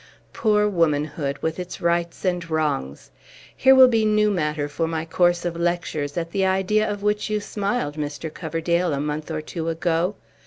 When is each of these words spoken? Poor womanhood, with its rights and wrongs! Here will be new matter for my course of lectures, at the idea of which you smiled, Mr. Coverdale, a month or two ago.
Poor 0.33 0.67
womanhood, 0.67 1.37
with 1.43 1.59
its 1.59 1.79
rights 1.79 2.25
and 2.25 2.49
wrongs! 2.49 3.11
Here 3.55 3.75
will 3.75 3.87
be 3.87 4.03
new 4.03 4.31
matter 4.31 4.67
for 4.67 4.87
my 4.87 5.05
course 5.05 5.45
of 5.45 5.55
lectures, 5.55 6.17
at 6.17 6.31
the 6.31 6.43
idea 6.43 6.89
of 6.89 7.03
which 7.03 7.29
you 7.29 7.39
smiled, 7.39 7.97
Mr. 7.97 8.33
Coverdale, 8.33 8.93
a 8.93 8.99
month 8.99 9.29
or 9.29 9.41
two 9.41 9.69
ago. 9.69 10.15